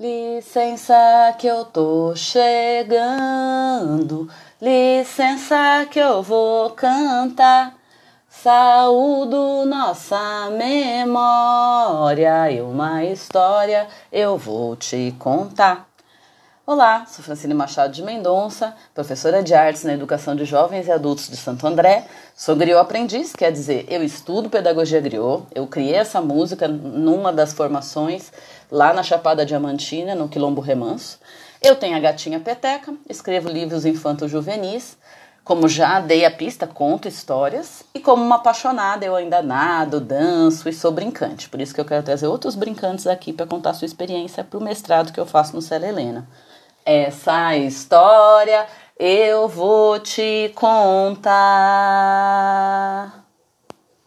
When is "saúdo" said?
8.28-9.66